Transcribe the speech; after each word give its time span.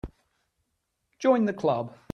Join 1.19 1.45
the 1.45 1.53
Club. 1.53 1.93